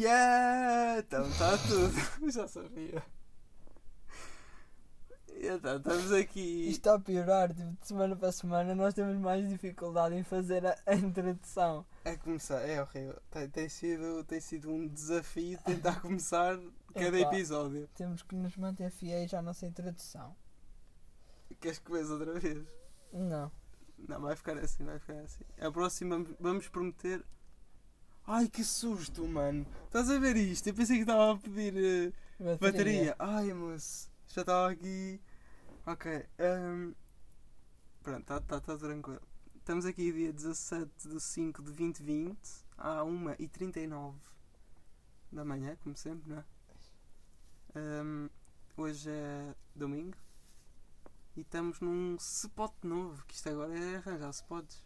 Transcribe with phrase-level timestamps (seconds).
[0.00, 0.98] Yeah!
[1.00, 1.92] Então está tudo.
[2.32, 3.02] Já sabia.
[5.42, 6.68] Então, estamos aqui.
[6.68, 10.66] Isto está a piorar, tipo, de semana para semana nós temos mais dificuldade em fazer
[10.66, 11.84] a, a introdução.
[12.04, 13.20] É começar, é horrível.
[13.30, 16.58] Tem, tem, sido, tem sido um desafio tentar começar
[16.94, 17.34] cada Epá.
[17.34, 17.86] episódio.
[17.94, 20.34] Temos que nos manter fiéis à nossa introdução.
[21.60, 22.66] Queres que comece outra vez?
[23.12, 23.52] Não.
[23.98, 25.44] Não, vai ficar assim, vai ficar assim.
[25.60, 27.22] A próxima vamos prometer.
[28.26, 29.66] Ai que susto, mano!
[29.86, 30.68] Estás a ver isto?
[30.68, 32.12] Eu pensei que estava a pedir eh,
[32.60, 33.14] bateria.
[33.18, 35.20] Ai, moço, já estava aqui.
[35.86, 36.26] Ok.
[36.38, 36.92] ehm,
[38.02, 39.20] Pronto, está tá, tá tranquilo.
[39.56, 42.38] Estamos aqui dia 17 de 5 de 2020,
[42.78, 44.14] à 1h39
[45.32, 46.44] da manhã, como sempre, não é?
[47.74, 48.28] Ehm,
[48.76, 50.16] hoje é domingo
[51.36, 54.82] e estamos num spot novo, que isto agora é arranjar spots.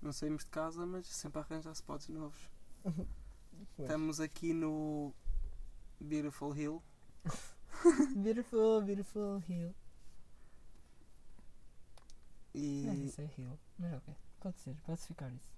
[0.00, 2.50] Não saímos de casa, mas sempre arranjar spots novos.
[3.78, 5.14] Estamos aqui no
[6.00, 6.82] Beautiful Hill.
[8.16, 9.74] Beautiful, beautiful hill.
[12.54, 12.84] E.
[12.86, 13.58] Não, isso é hill.
[13.78, 14.14] Mas ok.
[14.40, 15.56] Pode ser, pode ficar isso.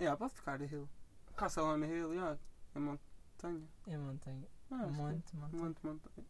[0.00, 0.88] Yeah, pode ficar Hill.
[1.36, 2.38] Castle on Hill, yeah,
[2.74, 3.68] é montanha.
[3.86, 4.46] É montanha.
[4.70, 4.90] Ah, é.
[4.90, 5.56] monte, monte.
[5.56, 6.26] Monte, montanha.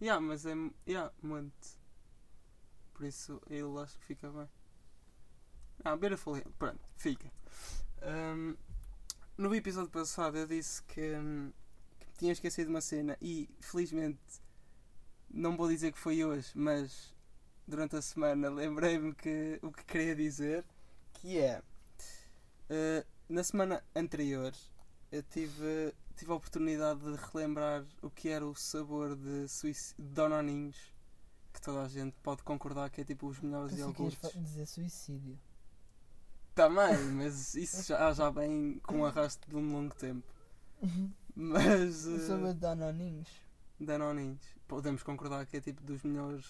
[0.00, 0.54] Yeah, mas é.
[0.86, 1.76] Yeah, monte.
[2.94, 4.48] Por isso Hill acho que fica bem.
[5.84, 7.30] Ah, Beautiful Hill, pronto, fica.
[8.02, 8.54] Ahm,
[9.36, 11.52] no episódio passado eu disse que, hum,
[11.98, 14.20] que tinha esquecido uma cena e felizmente
[15.30, 17.14] não vou dizer que foi hoje, mas
[17.66, 20.64] durante a semana lembrei-me que o que queria dizer
[21.14, 21.62] que é
[22.68, 24.52] eh, na semana anterior
[25.10, 29.46] eu tive, tive a oportunidade de relembrar o que era o sabor de,
[29.98, 30.92] Danoninhos
[31.52, 34.32] que toda a gente pode concordar que é tipo os melhores Pensei iogurtes.
[34.32, 35.38] dizer suicídio.
[36.54, 40.22] Também, mas isso já, já vem com um arrasto de um longo tempo.
[41.34, 43.28] Mas O eh, sabor de danoninhos.
[43.80, 46.44] Danoninhos, podemos concordar que é tipo dos melhores.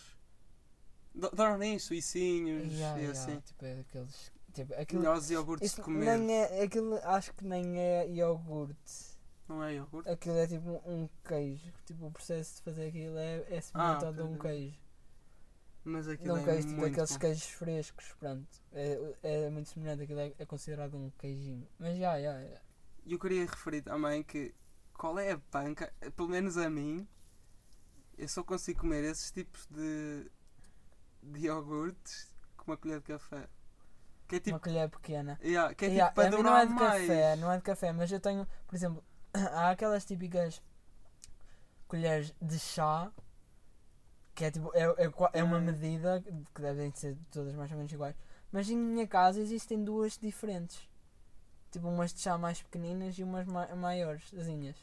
[1.15, 3.41] Danoninhos, suicinhos Já, e já, assim.
[3.41, 4.33] Tipo, é aqueles.
[4.53, 6.19] Tipo, aquilo, Melhores iogurtes isso de comer.
[6.19, 9.13] nem é, aquilo acho que nem é iogurte.
[9.49, 10.11] Não é iogurte?
[10.11, 11.73] Aquilo é tipo um queijo.
[11.87, 14.51] Tipo, o processo de fazer aquilo é, é semelhante Ah, ao de um ok.
[14.51, 14.79] queijo.
[15.85, 18.47] Mas aquilo um é queijo, tipo aqueles queijos frescos, pronto.
[18.73, 21.67] É, é muito semelhante, aquilo é, é considerado um queijinho.
[21.79, 22.61] Mas já, já, já.
[23.05, 24.55] E eu queria referir também que
[24.95, 27.07] qual é a panca, pelo menos a mim,
[28.17, 30.31] eu só consigo comer esses tipos de,
[31.23, 33.49] de iogurtes com uma colher de café.
[34.29, 35.39] Que é tipo, Uma colher pequena.
[35.43, 37.07] yeah, que é Yeah, tipo para não é de mais.
[37.09, 39.05] café, não é de café, mas eu tenho, por exemplo,
[39.35, 40.63] há aquelas típicas
[41.89, 43.13] colheres de chá
[44.35, 46.23] que é tipo, é, é, é uma medida
[46.55, 48.17] que devem ser todas mais ou menos iguais.
[48.51, 50.89] Mas em minha casa existem duas diferentes.
[51.71, 54.77] Tipo umas de chá mais pequeninas e umas ma maiores, asinhas.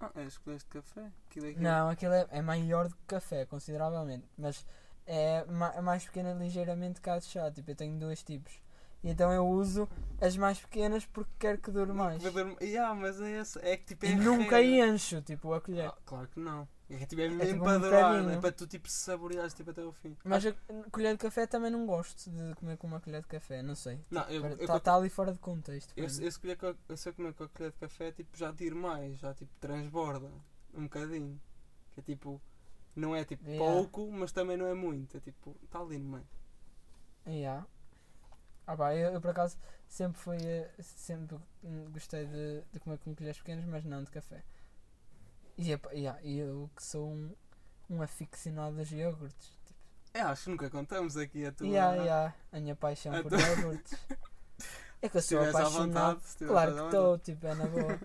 [0.00, 1.10] Ah, é de café?
[1.28, 4.24] Aquilo é que- Não, aquilo é, é maior do que café, consideravelmente.
[4.36, 4.64] Mas
[5.04, 7.50] é ma é mais pequena ligeiramente que a de chá.
[7.50, 8.60] Tipo, eu tenho dois tipos.
[9.02, 9.88] E então eu uso
[10.20, 12.22] as mais pequenas porque quero que dure mais.
[12.60, 13.58] Yeah, mas é esse.
[13.60, 15.88] É que tipo é E nunca encho, tipo, a colher.
[15.88, 16.68] Ah, claro que não.
[16.90, 18.38] É tipo, é mesmo tipo um para durar, bocadinho.
[18.38, 20.16] é para tu tipo saboreares tipo, até ao fim.
[20.24, 20.54] Mas a
[20.90, 24.00] colher de café também não gosto de comer com uma colher de café, não sei.
[24.10, 25.92] Não, eu, eu, Está tá ali fora de contexto.
[25.96, 28.52] eu, eu, se colher com a- eu comer com a colher de café, tipo, já
[28.54, 30.30] tiro mais, já tipo transborda
[30.74, 31.38] um bocadinho.
[31.92, 32.40] Que é tipo,
[32.96, 33.70] não é tipo Yeah.
[33.70, 35.16] pouco, mas também não é muito.
[35.18, 36.26] É tipo, está ali no meio.
[37.26, 37.66] Yeah.
[38.70, 39.56] Ah pá, eu, eu por acaso
[39.88, 44.10] sempre fui, eh, sempre hum, gostei de, de comer com colheres pequenas, mas não de
[44.10, 44.42] café.
[45.56, 47.34] E, epá, yeah, eu que sou um,
[47.88, 49.48] um aficionado dos iogurtes.
[49.64, 49.78] Tipo,
[50.12, 51.66] É, acho que nunca contamos aqui a tua.
[51.66, 53.98] yeah, yeah, a minha paixão A por tua- iogurtes.
[55.00, 56.18] É que eu sou apaixonado.
[56.18, 58.00] vontade, Claro que estou, tipo, é na boa.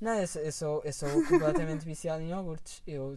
[0.00, 2.82] Não, eu sou, eu sou, eu sou completamente viciado em iogurtes.
[2.84, 3.16] Eu.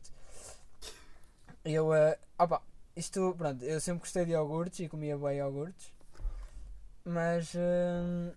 [1.63, 1.91] Eu.
[1.93, 2.61] eh, opa,
[2.95, 5.91] isto, pronto, eu sempre gostei de iogurtes e comia bem iogurtes.
[7.05, 7.53] Mas.
[7.55, 8.33] hum,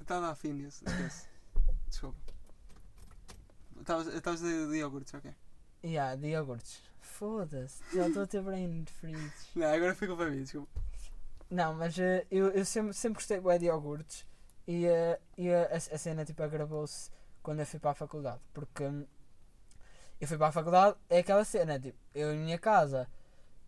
[0.00, 0.84] Está a dar fim nisso.
[0.86, 1.26] esquece.
[1.88, 2.18] Desculpa.
[3.80, 5.34] Estavas dizer de iogurtes, ok.
[5.84, 6.82] yeah, de iogurtes.
[7.00, 9.32] Foda-se, já estou a ter brain freeze.
[9.56, 10.80] Não, agora fica para mim, desculpa.
[11.50, 14.26] Não, mas eh, eu, eu sempre, sempre gostei de iogurtes
[14.66, 17.10] e, eh, e a, a cena tipo agravou-se
[17.42, 18.40] quando eu fui para a faculdade.
[18.52, 19.06] Porque hum,
[20.20, 23.08] eu fui para a faculdade, é aquela cena, tipo, eu em minha casa,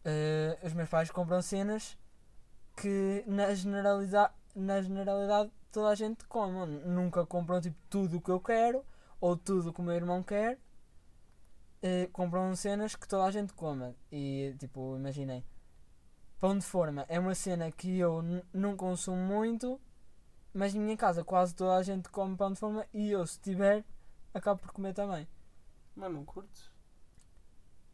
[0.04, 1.96] eh, os meus pais compram cenas
[2.76, 6.66] que na generalidade, na generalidade toda a gente come.
[6.84, 8.84] Nunca compram tipo tudo o que eu quero
[9.20, 10.58] ou tudo o que o meu irmão quer.
[11.82, 13.94] Eh, compram cenas que toda a gente coma.
[14.10, 15.44] E tipo, imaginem.
[16.38, 18.22] Pão de forma é uma cena que eu
[18.52, 19.78] não consumo muito,
[20.54, 23.38] mas em minha casa quase toda a gente come pão de forma e eu, se
[23.40, 23.84] tiver,
[24.32, 25.28] acabo por comer também.
[25.94, 26.70] Mas não curtes?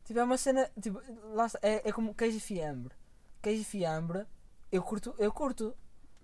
[0.05, 0.71] Tipo, é uma cena.
[0.81, 1.03] Tipo,
[1.35, 2.95] lá está, é, é como queijo e fiambre.
[3.43, 4.25] Queijo e fiambre,
[4.71, 5.75] eu curto, eu curto.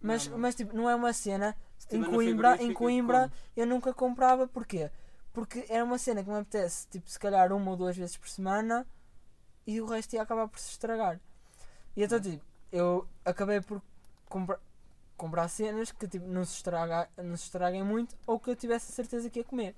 [0.01, 0.41] Mas, Não, não.
[0.41, 1.57] mas tipo, não é uma cena.
[1.91, 4.91] Em Coimbra, em Coimbra eu nunca comprava, porquê?
[5.33, 8.29] Porque era uma cena que me apetece, tipo, se calhar uma ou duas vezes por
[8.29, 8.87] semana
[9.67, 11.21] e o resto ia acabar por se estragar.
[11.97, 13.81] E então, tipo, eu acabei por
[14.29, 14.59] comprar,
[15.17, 18.91] comprar cenas que tipo, não, se estraga, não se estraguem muito ou que eu tivesse
[18.91, 19.75] a certeza que ia comer.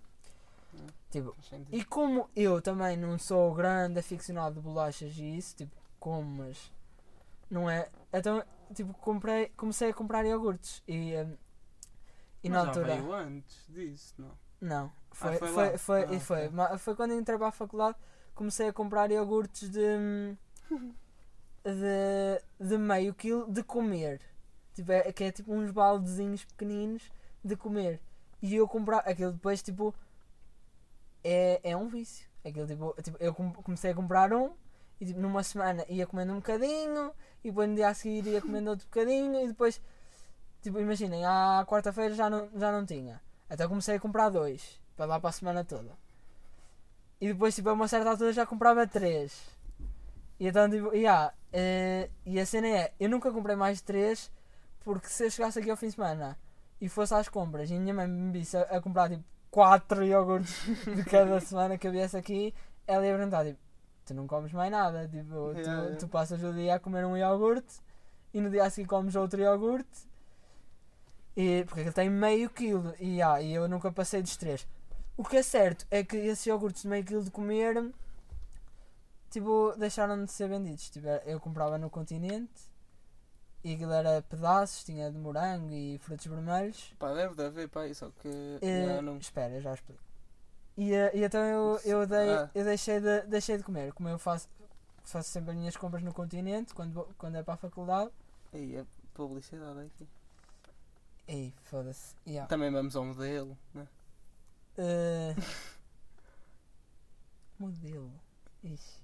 [0.74, 0.86] Hum.
[1.10, 1.36] Tipo,
[1.70, 6.72] e como eu também não sou grande aficionado de bolachas e isso, tipo, como, mas
[7.50, 7.88] não é.
[8.14, 8.42] Então,
[8.74, 11.36] tipo, comprei, comecei a comprar iogurtes e, hum,
[12.42, 12.94] e na Mas já altura.
[12.96, 14.32] veio antes disso, não?
[14.60, 15.78] Não, foi, foi foi, lá?
[15.78, 16.50] foi, Ah, foi, ok.
[16.50, 17.96] Ma- foi quando entrei para a faculdade
[18.34, 20.36] comecei a comprar iogurtes de,
[21.64, 24.20] de, de meio quilo de comer.
[24.74, 27.10] Tipo, é, que é tipo uns baldezinhos pequeninos
[27.44, 28.00] de comer.
[28.42, 29.94] E eu comprar aquilo depois tipo
[31.22, 32.26] é, é um vício.
[32.44, 34.50] Aquilo, tipo, tipo, eu com- comecei a comprar um
[35.04, 37.12] e tipo, numa semana ia comendo um bocadinho
[37.44, 39.80] e depois no dia a seguir ia comendo outro bocadinho e depois
[40.62, 43.20] tipo, imaginem, à quarta-feira já não, já não tinha.
[43.50, 45.92] Então comecei a comprar dois para dar para a semana toda.
[47.20, 49.38] E depois tipo, a uma certa altura já comprava três.
[50.40, 54.32] E então tipo, yeah, eh, e a cena é, eu nunca comprei mais de três
[54.82, 56.38] porque se eu chegasse aqui ao fim de semana
[56.80, 60.02] e fosse às compras e a minha mãe me visse a, a comprar tipo quatro
[60.02, 62.54] iogurtes de cada semana que eu viesse aqui,
[62.86, 63.63] ela ia perguntar tipo,
[64.04, 65.96] tu não comes mais nada, tipo, tu, Yeah, yeah.
[65.96, 67.80] tu passas o dia a comer um iogurte
[68.32, 70.08] e no dia a seguir comes outro iogurte
[71.36, 74.66] e, porque ele tem meio quilo e, ah, e eu nunca passei dos três.
[75.16, 77.92] O que é certo é que esses iogurtes de meio quilo de comer
[79.30, 80.88] tipo, deixaram de ser vendidos.
[80.90, 82.72] Tipo, eu comprava no continente
[83.64, 86.94] e aquilo era pedaços, tinha de morango e frutos vermelhos.
[86.98, 88.58] Pá, deve de haver, pá, só que.
[88.62, 89.16] Já não...
[89.16, 90.02] Espera, já explico.
[90.76, 92.50] E, eh, e então eu, eu, dei, Ah.
[92.54, 93.92] eu deixei, de, deixei de comer.
[93.92, 94.48] Como eu faço,
[95.04, 98.10] faço sempre as minhas compras no continente, quando, quando é para a faculdade.
[98.52, 98.84] Aí é
[99.14, 100.08] publicidade aqui.
[101.26, 102.14] Ei, foda-se.
[102.26, 102.48] Yeah.
[102.48, 103.86] Também vamos ao modelo, né?
[104.76, 105.34] Eh,
[107.58, 108.12] modelo.
[108.62, 109.00] Ixi.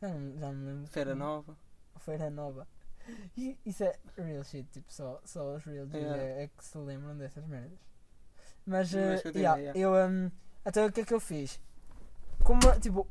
[0.00, 0.86] Já não, já não lembro.
[0.88, 1.56] Feira Nova.
[2.00, 2.66] Feira Nova.
[3.36, 6.16] E isso é real shit, tipo, só, só os real Yeah.
[6.22, 7.78] é, é que se lembram dessas merdas.
[8.64, 9.78] Mas, Mas eh, yeah, yeah.
[9.78, 10.30] eu, um,
[10.64, 11.60] então o que é que eu fiz?
[12.44, 13.06] Como, tipo,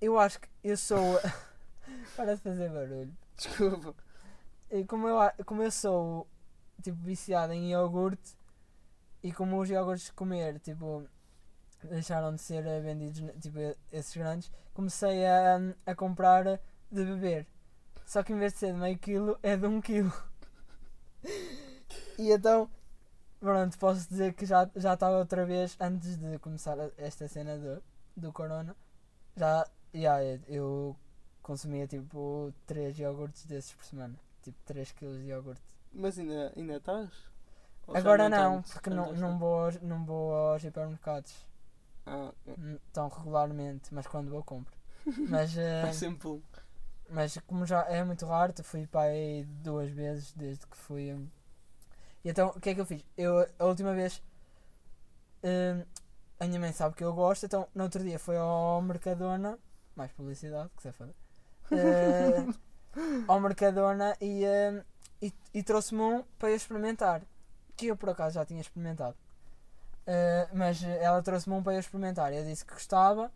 [0.00, 1.20] eu acho que eu sou.
[2.16, 3.16] Para de fazer barulho.
[3.36, 3.94] Desculpa.
[4.70, 6.26] E como eu, como eu sou,
[6.82, 8.36] tipo, viciado em iogurte
[9.22, 11.08] e como os iogurtes de comer, tipo,
[11.84, 13.58] deixaram de ser eh, vendidos, tipo,
[13.90, 16.44] esses grandes, comecei a, a comprar
[16.90, 17.46] de beber.
[18.04, 20.12] Só que em vez de ser de meio quilo, é de um quilo.
[22.18, 22.68] E então,
[23.40, 27.82] pronto, posso dizer que já já estava outra vez, antes de começar esta cena do,
[28.16, 28.76] do corona,
[29.36, 30.96] já, yeah, eu-
[31.42, 34.16] consumia tipo 3 iogurtes desses por semana.
[34.42, 35.62] Tipo 3 kg de iogurte.
[35.92, 37.10] Mas ainda, ainda estás?
[37.86, 38.68] Ou Agora não, tanto?
[38.72, 41.34] porque não, não, vou aos, não vou aos hipermercados
[42.06, 42.58] Ah, ok.
[42.58, 44.74] hum, tão regularmente, mas quando vou compro.
[45.24, 46.42] Mas, eh, sempre
[47.10, 51.14] mas como já é muito raro, fui para aí duas vezes desde que fui.
[52.28, 53.02] E então o que é que eu fiz?
[53.16, 54.22] Eu a última vez
[55.42, 55.82] hum,
[56.38, 59.58] a minha mãe sabe que eu gosto, então no outro dia foi ao Mercadona,
[59.96, 61.14] mais publicidade, que se foda.
[61.72, 62.44] eh,
[63.26, 64.82] ao Mercadona e, hum,
[65.22, 67.22] e, e trouxe-me um para eu experimentar.
[67.74, 69.16] Que eu por acaso já tinha experimentado.
[70.06, 72.30] Eh, mas ela trouxe-me um para eu experimentar.
[72.34, 73.32] Eu disse que gostava.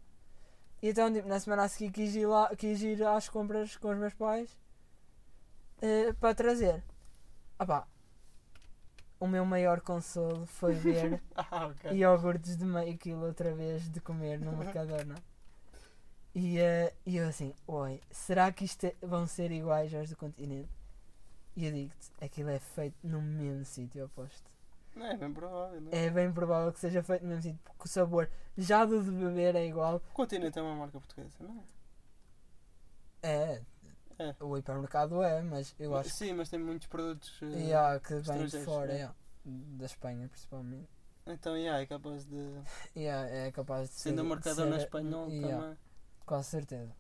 [0.83, 3.89] E então tipo, na semana a seguir quis ir, lá, quis ir às compras com
[3.91, 4.55] os meus pais
[5.81, 6.83] eh, para trazer.
[7.59, 7.87] Ah pá,
[9.23, 11.93] o meu maior consolo foi ver Ah, ok.
[11.93, 15.15] iogurtes de meio quilo outra vez de comer no Mercadona.
[16.35, 16.57] E,
[17.07, 20.69] e eu assim, oi, será que isto é- vão ser iguais aos do continente?
[21.55, 24.51] E eu digo-te, aquilo é feito no mesmo sítio oposto.
[24.97, 26.07] Não é bem provável, não é?
[26.07, 29.11] É bem provável que seja feito no mesmo sítio, porque o sabor já do de
[29.13, 29.97] beber é igual.
[29.97, 31.63] O Continente é uma marca portuguesa, não
[33.23, 33.63] É, É.
[34.41, 37.31] o hipermercado é, mas eu acho Sim, mas tem muitos produtos.
[37.39, 38.97] que, eh, yeah, que vem de fora, é.
[38.97, 39.15] yeah,
[39.45, 40.89] da Espanha principalmente.
[41.27, 42.37] Então, yeah, é capaz de.
[42.97, 45.63] Yeah, é capaz de Sendo ser, o de Mercadona ser- espanhol yeah.
[45.63, 45.79] também.
[46.27, 46.93] Com certeza.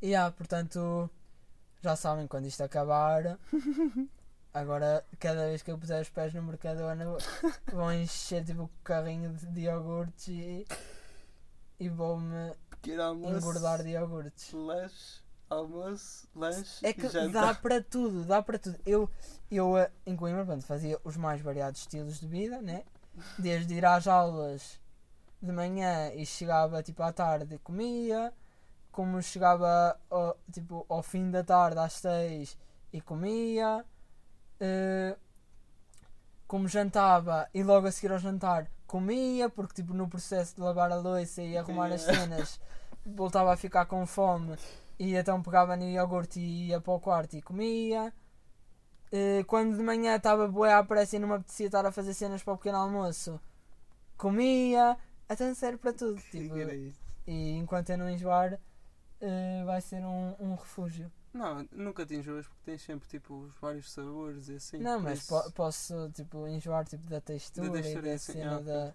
[0.00, 1.10] E há, portanto,
[1.82, 3.38] já sabem quando isto acabar.
[4.52, 7.04] Agora, cada vez que eu puser os pés no Mercadona,
[7.70, 10.66] vão encher tipo o carrinho de, de iogurtes e,
[11.78, 12.54] e vou-me
[12.86, 14.48] engordar de iogurtes.
[14.48, 17.40] Slash almoço, lanche É e que janta.
[17.40, 18.78] dá para tudo, dá para tudo.
[18.84, 19.08] Eu,
[19.50, 22.84] eu eh, em Coimbra, pronto, fazia os mais variados estilos de vida, né?
[23.38, 24.80] Desde ir às aulas
[25.40, 28.32] de manhã e chegava tipo à tarde e comia,
[28.90, 32.58] como chegava ao, tipo, ao fim da tarde às seis
[32.92, 33.84] e comia,
[34.60, 35.16] eh,
[36.46, 40.92] como jantava e logo a seguir ao jantar comia, porque tipo no processo de lavar
[40.92, 42.60] a louça e arrumar as cenas
[43.04, 44.56] voltava a ficar com fome
[44.98, 48.12] e então pegava no iogurte e ia para o quarto e comia.
[49.12, 52.14] Eh, Quando de manhã estava boa à pressa e não me apetecia estar a fazer
[52.14, 53.40] cenas para o pequeno almoço,
[54.16, 54.96] comia.
[55.28, 56.20] Até serve para tudo.
[56.30, 56.54] Tipo,
[57.26, 58.58] e enquanto eu não enjoar,
[59.20, 61.10] eh, vai ser um, um refúgio.
[61.32, 64.78] Não, nunca te enjoas porque tens sempre tipo os vários sabores e assim.
[64.78, 68.56] não, mas isso- po- posso tipo, enjoar tipo, da textura, textura, e da assim, cena
[68.56, 68.94] ah, da,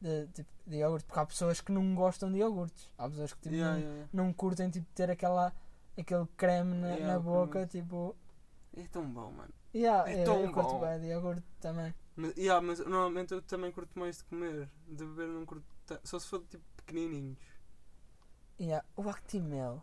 [0.00, 1.06] de, tipo, de iogurte.
[1.06, 2.90] Porque há pessoas que não gostam de iogurtes.
[2.98, 5.52] Há pessoas que tipo, Yeah, não, yeah, não curtem tipo, ter aquela,
[5.98, 7.66] aquele creme na, Yeah, na boca.
[7.66, 7.66] creme.
[7.68, 8.16] Tipo,
[8.76, 9.52] É tão bom, mano.
[9.74, 10.80] yeah, É eu, tão eu curto bom.
[10.80, 11.94] bem de iogurte também.
[12.14, 14.68] Mas, yeah, mas normalmente eu também curto mais de comer.
[14.88, 15.64] De beber não curto.
[16.04, 17.38] Só se for tipo pequenininhos.
[18.58, 18.84] Yeah.
[18.96, 19.82] O Actimel.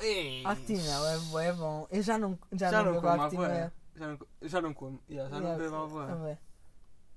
[0.00, 1.86] Ei, Actimel é, bué bom.
[1.90, 3.72] Eu já não, já Já não, não como Actimel.
[3.96, 5.00] Já não, já não como.
[5.08, 6.16] Yeah, já Yeah, não bebo a à bué.
[6.16, 6.38] bué.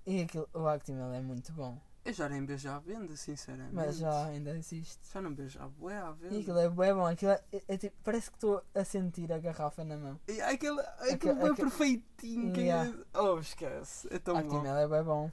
[0.05, 1.79] E aquilo, o Actimel é muito bom.
[2.07, 3.75] Eu já nem beijo à venda, sinceramente.
[3.75, 4.99] Mas já ainda existe.
[5.11, 6.35] Já não beijo à bué à venda.
[6.35, 7.05] E aquilo é bué bom.
[7.05, 10.19] Aquilo é, é- é tipo, parece que estou a sentir a garrafa na mão.
[10.27, 12.53] E aquele, aquele Aque- bué perfeitinho.
[12.53, 12.93] que é- Yeah.
[13.13, 14.07] Oh, esquece.
[14.09, 14.39] É tão bom.
[14.39, 15.31] Actimel é bué bom.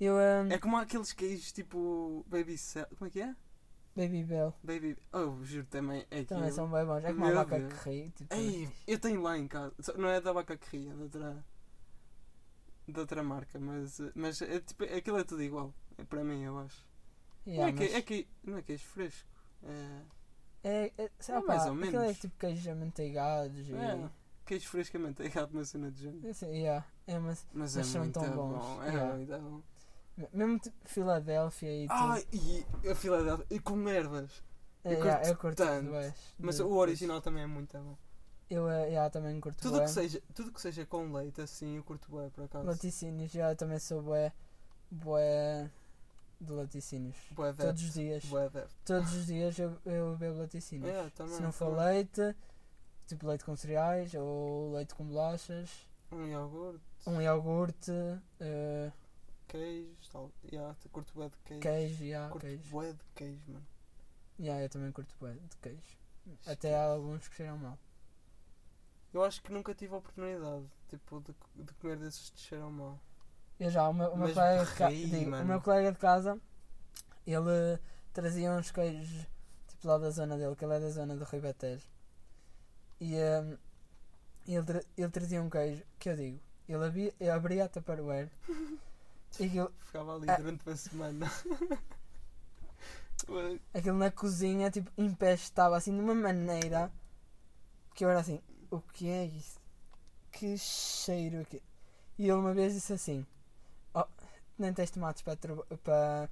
[0.00, 2.86] Eu, um, É como aqueles queijos tipo Baby Cell.
[2.98, 3.34] Como é que é?
[3.94, 4.96] Baby Bell, Baby.
[5.12, 6.00] Oh, juro também.
[6.10, 6.26] É aquilo.
[6.40, 7.02] também são bué bons.
[7.04, 7.72] É como a Meu vaca Deus.
[7.82, 8.10] que ri.
[8.10, 9.72] Tipo, Ei, eu tenho lá em casa.
[9.96, 11.44] Não é da vaca que ria, é de outra.
[12.88, 14.00] De outra marca, mas.
[14.14, 15.74] Mas é, tipo, aquilo é tudo igual.
[15.98, 16.86] É para mim, eu acho.
[17.46, 19.28] yeah, não, é que, mas é que, não é queijo fresco.
[19.62, 20.02] É.
[20.62, 22.18] é, é, é mais pá, ou Aquilo é menos.
[22.18, 23.70] tipo queijos amanteigados.
[23.70, 23.96] É.
[23.96, 26.28] E, Queijo fresco amanteigado, uma cena de género.
[26.28, 28.48] Assim, yeah, é, mas Mas, Mas é são muito tão bom.
[28.50, 29.14] bons, É yeah.
[29.16, 29.62] muito bom.
[30.32, 31.98] mesmo tipo Filadélfia e tudo.
[31.98, 33.46] Ai, e a Filadélfia.
[33.50, 34.44] E com ervas.
[34.84, 35.90] É, eu yeah, curto eu curto tanto.
[36.38, 37.98] Mas de- o original também é muito bom.
[38.48, 39.84] Eu eh, yeah, também curto Tudo bué.
[39.84, 42.64] que, seja, tudo que seja com leite assim, eu curto bem, por acaso.
[42.66, 44.32] Laticínios, já eu também sou bué,
[44.90, 45.68] bué
[46.40, 47.16] de laticínios.
[47.32, 48.24] Bué Todos adepto, os dias.
[48.26, 48.74] bué adepto.
[48.84, 50.88] Todos os dias eu, eu bebo laticínios.
[50.94, 51.86] É, também, Se não for também.
[51.94, 52.36] leite,
[53.08, 55.68] tipo leite com cereais ou leite com bolachas,
[56.12, 57.90] Um iogurte, um iogurte,
[58.38, 58.92] eh,
[59.48, 60.30] queijo, tal.
[60.52, 61.62] Yeah, te- curto bué de queijo.
[61.62, 62.70] queijo, yeah, curto queijo.
[62.70, 63.66] bué de queijo, mano.
[64.38, 65.96] Yeah, eu também curto bué de queijo.
[66.46, 67.76] Até há alguns que cheiram mal.
[69.16, 73.00] Eu acho que nunca tive a oportunidade, tipo, de, de comer desses que cheiram mal.
[73.58, 76.38] Eu já, o meu, o meu colega de digo, o meu colega de casa,
[77.26, 77.80] ele
[78.12, 79.26] trazia uns queijos,
[79.68, 81.88] tipo lá da zona dele, que ele é da zona do Ribatejo.
[83.00, 83.56] E hum,
[84.46, 88.30] ele, ele trazia um queijo, que eu digo, ele abria, ele abria a Tupperware
[89.40, 90.36] e aquilo, Ficava ali Ah.
[90.36, 91.32] durante uma semana.
[93.72, 96.92] Aquilo na cozinha, tipo, empestava assim de uma maneira
[97.94, 99.58] que eu era assim, o que é isso?
[100.32, 101.62] Que cheiro aqui.
[102.18, 103.26] E ele uma vez disse assim,
[103.94, 104.06] oh,
[104.58, 105.36] nem tens tomates para,
[105.82, 106.30] para,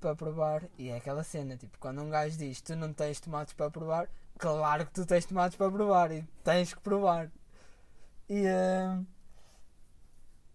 [0.00, 0.64] para provar.
[0.78, 4.08] E é aquela cena, tipo, quando um gajo diz tu não tens tomates para provar,
[4.38, 7.30] claro que tu tens tomates para provar e tens que provar.
[8.28, 9.06] E hum,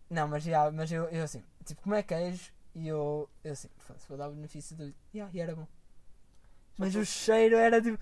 [0.09, 2.51] não, mas já, mas eu, eu assim, tipo, como é queijo?
[2.75, 4.93] E eu, eu assim, "Foda-se, vou dar o benefício do.
[5.13, 5.67] Yeah, e era bom.
[6.77, 7.99] Mas o cheiro era tipo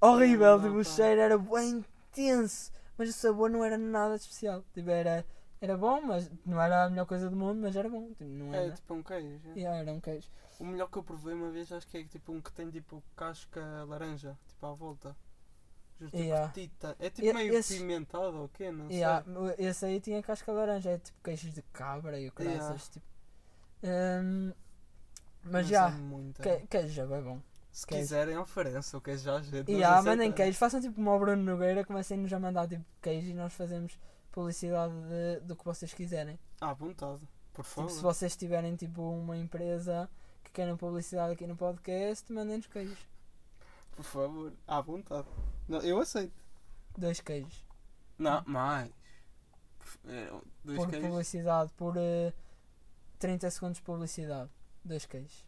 [0.00, 0.90] horrível, Não, tipo, o pá.
[0.90, 1.84] cheiro era bem
[2.20, 4.64] intenso, mas o sabor não era nada especial.
[4.72, 5.24] Tipo, era,
[5.60, 8.08] era bom, mas não era a melhor coisa do mundo, mas era bom.
[8.10, 8.72] Tipo, não É era.
[8.74, 9.40] tipo um queijo.
[9.50, 9.58] é.
[9.58, 10.28] Yeah, era um queijo.
[10.60, 13.02] O melhor que eu provei uma vez acho que é tipo um que tem tipo
[13.16, 15.16] casca laranja, tipo à volta.
[15.98, 16.48] Juro, tipo Yeah.
[16.52, 16.96] petita.
[16.98, 18.70] É tipo E- meio esses- pimentado ou o quê?
[18.70, 19.24] Não Yeah,
[19.56, 19.66] sei.
[19.66, 22.76] esse aí tinha casca laranja, é tipo queijos de cabra e o Yeah.
[22.78, 23.04] tipo.
[23.82, 24.52] Hum,
[25.44, 26.40] mas é já, muito.
[26.42, 27.40] que, queijo é bem bom.
[27.74, 29.68] Se quiserem, ofereçam, o queijo já ajeita.
[29.70, 33.30] E yeah, mandem queijo, façam tipo como o Bruno Nogueira, comecem-nos a mandar tipo queijo
[33.30, 33.98] e nós fazemos
[34.30, 36.38] publicidade de- do que vocês quiserem.
[36.60, 37.88] À vontade, por favor.
[37.88, 40.08] Tipo, se vocês tiverem tipo uma empresa
[40.44, 42.98] que queiram publicidade aqui no podcast, mandem-nos queijos.
[43.90, 45.26] Por favor, à vontade.
[45.68, 46.32] Não, eu aceito.
[46.96, 47.64] Dois queijos.
[48.16, 48.92] Não, mais.
[50.06, 50.30] É,
[50.64, 51.08] dois por queijos.
[51.08, 52.32] publicidade, por eh,
[53.18, 54.48] 30 segundos de publicidade.
[54.84, 55.44] Dois queijos.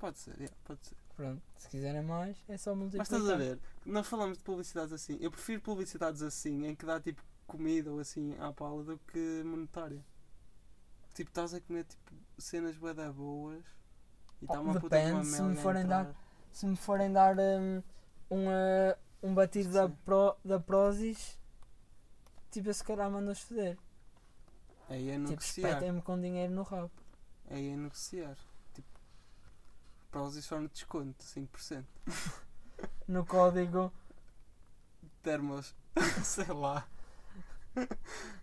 [0.00, 0.96] Pode ser, yeah, pode ser.
[1.14, 3.06] Pronto, se quiserem mais, é só multiplicar.
[3.10, 5.18] Mas estás a ver, nós falamos de publicidades assim.
[5.20, 9.42] Eu prefiro publicidades assim, em que dá tipo comida ou assim à pala, do que
[9.44, 10.02] monetária.
[11.14, 13.62] Tipo, estás a comer tipo cenas bué da boas
[14.40, 16.14] e Oh, está uma puta de uma se me forem dar-.
[16.50, 17.82] Se me forem dar hum,
[18.30, 19.88] um, eh, um batido da.
[19.88, 21.38] Pro, da Prozis,
[22.50, 23.76] tipo, eu se calhar mando-os foder.
[24.88, 25.68] Aí é Tipo, negociar.
[25.68, 26.90] espetem-me com dinheiro no rabo.
[27.50, 28.36] Aí é negociar.
[30.10, 31.84] Tipo, Prozis só no desconto, 5%.
[33.06, 33.92] No código,
[35.22, 35.74] Termos,
[36.24, 36.86] sei lá.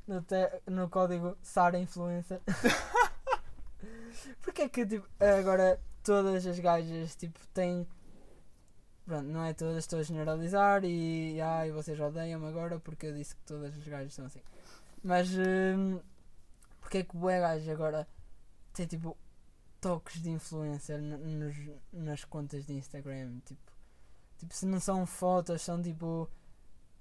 [0.06, 2.42] no, te- no código Sara Influencer.
[4.42, 7.88] Porque é que, tipo, agora todas as gajas, tipo, têm.
[9.06, 11.40] Pronto, não é todas, estou a generalizar e.
[11.42, 14.42] Ai, vocês odeiam-me agora porque eu disse que todas as gajas são assim.
[15.02, 15.30] Mas.
[15.32, 16.00] hum,
[16.82, 18.08] porque é que o gajo agora
[18.74, 19.18] tem, tipo,
[19.88, 21.56] toques de influencer nos,
[21.94, 23.39] nas contas de Instagram?
[23.46, 23.72] Tipo,
[24.38, 26.29] tipo, se não são fotos, são tipo.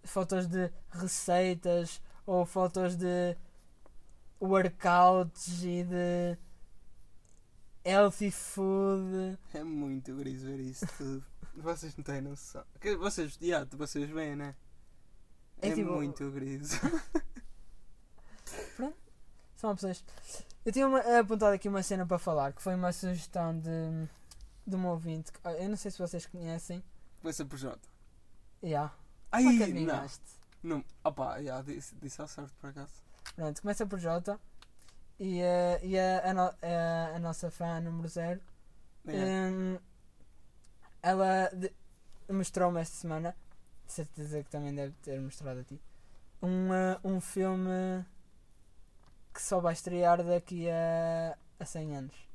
[0.05, 3.37] Fotos de receitas ou fotos de
[4.41, 6.39] workouts e de
[7.85, 9.37] healthy food.
[9.53, 11.25] É muito gris ver isso tudo.
[11.57, 12.65] vocês não têm noção.
[13.01, 14.55] Vocês, yeah, vocês veem, né?
[15.61, 16.79] É É, tipo- muito gris.
[19.57, 20.05] São opções.
[20.65, 24.09] Eu tinha uma- apontado aqui uma cena para falar que foi uma sugestão de,
[24.67, 25.33] de um ouvinte.
[25.33, 26.83] que- Eu não sei se vocês conhecem.
[27.21, 27.79] Começa por J.
[28.63, 28.95] Yeah.
[29.33, 29.45] Ai,
[30.63, 30.79] não.
[30.79, 30.85] não.
[31.05, 32.93] Opa, yeah, disse, disse à sorte por acaso.
[33.35, 34.39] Pronto, começa por J.
[35.19, 38.41] E, eh, e a, a, no- a- a nossa fã número 0
[39.09, 39.57] Yeah.
[39.57, 39.79] Hum,
[41.03, 41.51] ela
[42.29, 43.37] mostrou-me esta semana,
[43.87, 45.81] de certeza que também deve ter mostrado a ti,
[46.43, 48.05] um, uh, um filme
[49.37, 52.29] que só vai estrear daqui a, a 100 anos.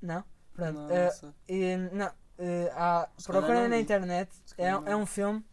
[0.00, 0.22] Não?
[0.54, 0.78] Pronto.
[0.78, 0.90] Não, uh,
[1.22, 4.30] não e, não, uh, há, procurem na internet.
[4.58, 5.44] É, é um filme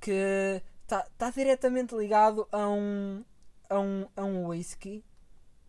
[0.00, 3.24] que está tá diretamente ligado a um,
[3.70, 5.04] a um, a um whisky,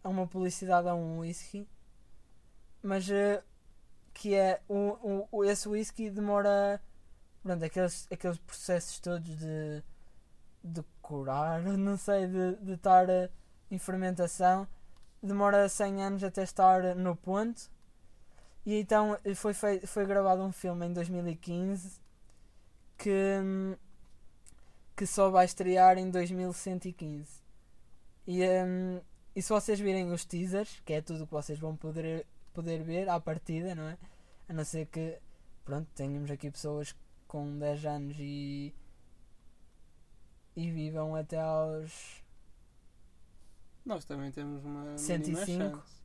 [0.03, 1.67] a uma publicidade a um whisky,
[2.83, 3.41] mas eh,
[4.13, 6.81] que é o, o- esse whisky demora
[7.41, 9.83] pronto, aqueles, aqueles processos todos de,
[10.63, 13.29] de curar, não sei, de, de estar eh,
[13.72, 14.68] em fermentação,
[15.22, 17.70] demora 100 anos até estar no ponto.
[18.65, 22.01] E então eh, foi, fei- foi gravado um filme em 2015
[22.98, 23.11] que,
[23.44, 23.75] hum,
[24.96, 27.44] que só vai estrear em 2115.
[28.27, 29.01] E, hum,
[29.35, 33.09] e se vocês virem os teasers, que é tudo que vocês vão poder, poder ver
[33.09, 33.98] à partida, não é?
[34.50, 35.18] A não ser que,
[35.65, 36.96] pronto, tenhamos aqui pessoas
[37.27, 38.74] com 10 anos e,
[40.55, 42.24] e vivam até aos.
[43.85, 45.46] Nós também temos uma 105.
[45.51, 45.96] mínima chance.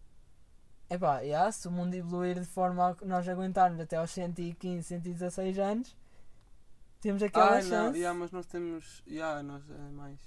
[0.90, 5.58] Epá, yeah, se o mundo evoluir de forma a nós aguentarmos até aos 115, 116
[5.58, 5.96] anos,
[7.00, 7.96] temos aquela Ah, não, chance.
[7.98, 9.02] yeah, mas nós temos.
[9.06, 10.18] Yeah, nós é mais.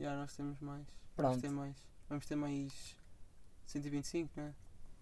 [0.00, 0.86] Yeah, nós temos mais.
[1.14, 1.28] Pronto.
[1.28, 1.76] Vamos ter mais.
[2.08, 2.96] Vamos ter mais
[3.66, 4.54] 125, não é?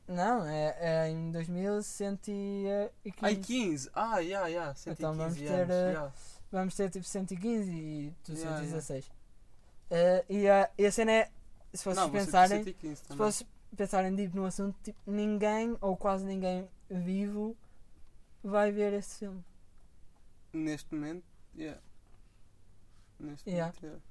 [0.08, 2.90] Não, é, é em 2115.
[3.22, 3.90] Ai, 15!
[3.94, 5.48] Ah, yeah, yeah, 115 Então vamos anos.
[5.48, 6.12] ter, eh, yeah.
[6.50, 9.10] Vamos ter tipo 115 e tu Yeah, 116.
[9.90, 11.30] Eh, e, a, e a cena é,
[11.72, 16.24] se vocês Não, pensarem, 115 se vocês pensarem tipo, no assunto, tipo, ninguém ou quase
[16.24, 17.56] ninguém vivo
[18.42, 19.44] vai ver esse filme.
[20.52, 21.24] Neste momento,
[21.56, 21.80] yeah.
[23.18, 23.66] Neste Yeah.
[23.66, 24.02] momento, yeah.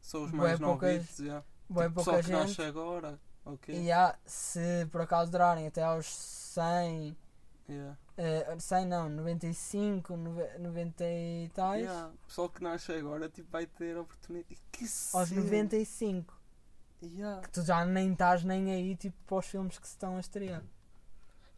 [0.00, 1.44] São os mais novitos, yeah.
[1.66, 2.36] Tipo, pouca pessoal que gente.
[2.36, 3.74] nasce agora, ok.
[3.74, 7.16] E há, se por acaso durarem até aos 100,
[7.70, 7.96] Yeah.
[8.16, 12.08] eh, 100 não, 95, nove- 90 e tais, Yeah.
[12.08, 14.56] O pessoal que nasce agora tipo, vai ter oportunidade.
[14.72, 15.42] Que aos cena.
[15.42, 16.34] 95,
[17.02, 17.42] Yeah.
[17.42, 20.20] que tu já nem estás nem aí tipo para os filmes que se estão a
[20.20, 20.62] estrear.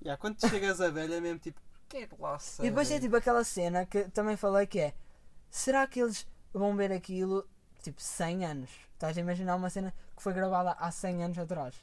[0.02, 2.66] Yeah, Quando chegas a velha é mesmo tipo, quero lá saber.
[2.66, 4.94] E depois é tipo aquela cena que também falei que é
[5.50, 7.46] será que eles vão ver aquilo
[7.82, 8.70] tipo 100 anos?
[8.94, 11.74] Estás a imaginar uma cena que foi gravada há 100 anos atrás?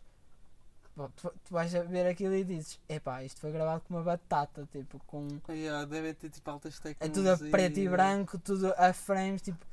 [1.15, 4.67] Tu, tu vais a ver aquilo e dizes, epá, isto foi gravado com uma batata,
[4.71, 7.09] tipo, com Yeah, devem ter tipo altas é técnicas.
[7.09, 9.65] tudo a preto e branco, tudo a frames, tipo,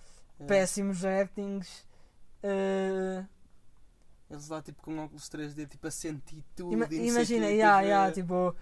[0.46, 1.86] péssimos actings.
[2.42, 3.24] eh,
[4.30, 6.74] Eles lá tipo com óculos 3D tipo a sentir tudo.
[6.74, 8.54] ima- e imagina, quê, yeah, depois yeah, vê tipo,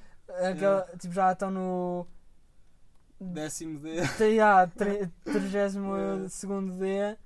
[0.50, 2.06] aquela, tipo, já estão no
[3.20, 4.02] Décimo D.
[4.20, 5.74] yeah, 32
[6.78, 7.16] D,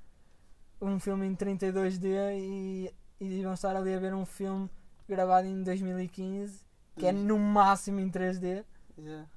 [0.81, 4.69] um filme em 32D e, e vão estar ali a ver um filme
[5.09, 6.67] gravado em 2015
[6.97, 8.65] que é no máximo em 3D.
[8.99, 9.29] Yeah.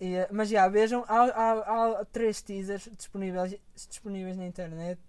[0.00, 3.56] E, eh, mas já, vejam, há, há, há três teasers disponíveis,
[3.88, 5.00] disponíveis na internet.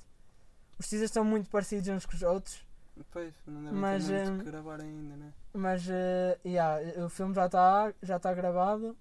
[0.80, 2.66] Os teasers estão muito parecidos uns com os outros,
[3.10, 5.34] Pois, não devem Mas, ter muito hum, que gravar ainda, né?
[5.54, 8.96] mas eh, yeah, o filme já está já tá gravado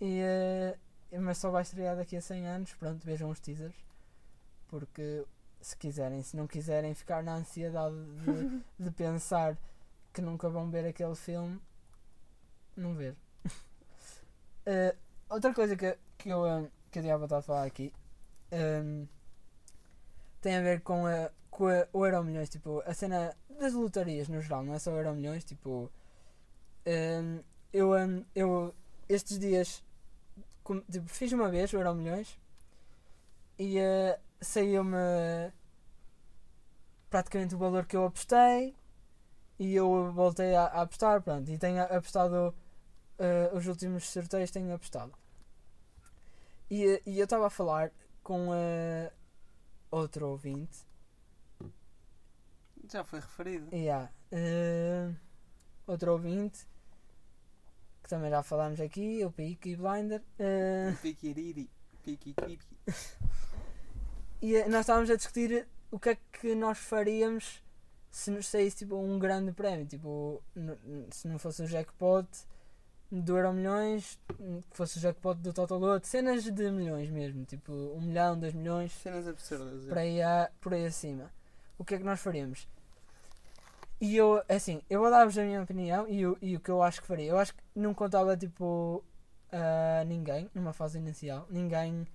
[0.00, 0.78] e, eh,
[1.18, 2.74] mas só vai estrear daqui a 100 anos.
[2.74, 3.74] Pronto, vejam os teasers.
[4.68, 5.24] Porque
[5.60, 9.58] se quiserem, se não quiserem ficar na ansiedade de, de pensar
[10.16, 11.60] que nunca vão ver aquele filme,
[12.74, 13.14] não ver.
[14.64, 14.96] eh,
[15.28, 17.92] outra coisa que, que eu, eh, que eu tinha vontade de falar aqui
[18.50, 19.04] ehm,
[20.40, 24.26] tem a ver com, a, com a, o Euro Milhões, tipo, a cena das lotarias
[24.28, 25.90] no geral, não é só o Euro Milhões, tipo,
[26.86, 28.74] ehm, eu, ehm, eu
[29.10, 29.84] estes dias
[30.64, 32.38] com- tipo, fiz uma vez o Euro Milhões
[33.58, 34.96] e eh, saiu-me
[37.10, 38.74] praticamente o valor que eu apostei
[39.58, 42.54] e eu voltei a, a apostar, pronto, e tenho apostado
[43.18, 45.12] eh, os últimos sorteios tenho apostado.
[46.70, 47.90] E, e eu estava a falar
[48.22, 49.12] com eh,
[49.90, 50.84] outro ouvinte
[52.90, 53.68] Já foi referido.
[53.74, 54.10] Yeah.
[54.32, 55.10] eh,
[55.86, 56.66] outro ouvinte
[58.02, 60.22] que também já falámos aqui, o Peaky Blinder.
[60.38, 61.68] eh, Piquiriri.
[62.04, 62.68] Piqui-piqui.
[64.40, 67.64] e nós estávamos a discutir o que é que nós faríamos
[68.16, 69.84] se nos saísse tipo, um grande prémio.
[69.86, 70.42] Tipo,
[71.10, 72.26] se não fosse o jackpot
[73.12, 74.18] do Euro Milhões,
[74.70, 78.54] que fosse o jackpot do Total Loto, cenas de milhões mesmo, tipo um milhão, dois
[78.54, 78.90] milhões.
[78.92, 79.84] Cenas absurdas.
[79.84, 79.88] é.
[79.88, 81.30] por aí, a- por aí acima.
[81.78, 82.66] O que é que nós faríamos?
[84.00, 86.82] E eu, assim, eu vou dar-vos a minha opinião e, o- e o que eu
[86.82, 87.30] acho que faria.
[87.30, 89.04] Eu acho que não contava, tipo,
[89.52, 91.46] a ninguém numa fase inicial.
[91.50, 92.06] Ninguém.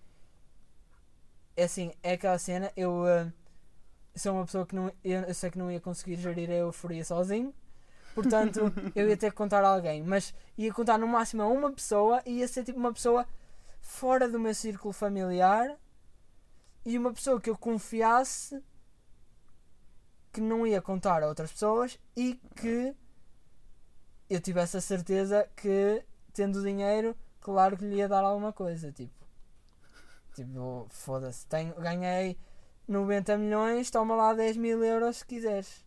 [1.56, 2.72] É assim, é aquela cena.
[2.76, 3.32] Eu ah,
[4.15, 4.91] sou uma pessoa que não.
[5.04, 7.54] Eu, eu sei que não ia conseguir gerir a euforia sozinho.
[8.13, 10.04] Portanto, eu ia ter que contar a alguém.
[10.04, 13.26] Mas ia contar no máximo a uma pessoa e ia ser tipo uma pessoa
[13.82, 15.78] fora do meu círculo familiar
[16.86, 18.62] e uma pessoa que eu confiasse
[20.32, 22.95] que não ia contar a outras pessoas e que
[24.30, 29.13] eu tivesse a certeza que tendo dinheiro, claro que lhe ia dar alguma coisa, tipo.
[30.34, 31.45] Tipo, foda-se,
[31.78, 32.38] ganhei
[32.92, 35.86] 90 milhões, toma lá 10 mil euros se quiseres.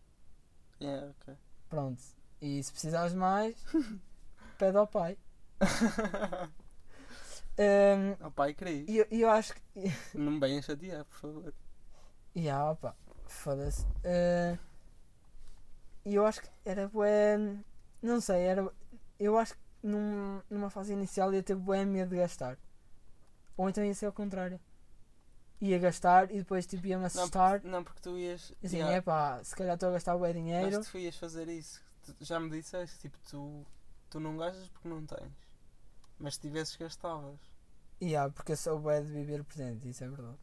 [0.81, 1.35] Yeah, ok.
[1.69, 2.01] Pronto.
[2.41, 3.55] E se precisares mais,
[4.57, 5.17] pede ao pai.
[7.57, 8.83] Hum, O pai queria.
[8.85, 9.61] E eu, eu acho que.
[10.13, 11.53] Não me venhas chatear, por favor.
[12.35, 12.95] E ah, opa,
[13.27, 13.85] foda-se.
[14.03, 14.57] Eh,
[16.05, 17.37] E eu acho que era bué.
[18.01, 18.69] Não sei, era.
[19.17, 22.57] Eu acho que num- numa fase inicial ia ter bué medo de gastar.
[23.55, 24.59] Ou então ia ser ao contrário.
[25.61, 27.53] Ia gastar e depois tipo ia-me Não, assustar.
[27.59, 28.51] porque, não, porque tu ias.
[28.63, 30.83] Assim, yeah, é pá, se calhar estou a gastar mas dinheiro.
[30.83, 31.81] tu ias fazer isso.
[32.03, 33.65] Tu já me disseste, tipo, tu,
[34.09, 35.31] tu não gastas porque não tens.
[36.19, 37.39] Mas se tivesses, gastavas.
[37.99, 40.37] E ah, porque eu sou bué de viver presente, isso é verdade.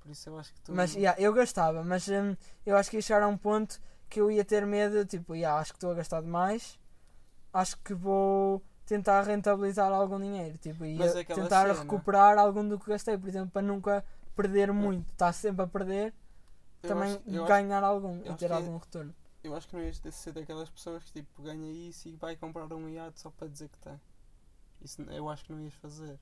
[0.00, 0.72] Por isso eu acho que tu.
[0.74, 4.20] Mas yeah, eu gastava, mas hum, eu acho que ia chegar a um ponto que
[4.20, 6.78] eu ia ter medo, tipo, yeah, acho que estou a gastar demais,
[7.52, 11.80] acho que vou tentar rentabilizar algum dinheiro, tipo, ia Mas é tentar cena.
[11.82, 14.04] recuperar algum do que gastei, por exemplo, para nunca
[14.36, 16.14] perder muito, estar sempre a perder,
[16.82, 19.14] eu também acho- eu acho- ganhar algum e ter que é- algum retorno.
[19.42, 22.72] Eu acho que não ias ser daquelas pessoas que tipo ganha isso e vai comprar
[22.74, 24.00] um iate só para dizer que tem.
[24.82, 26.18] Isso eu acho que não ias fazer.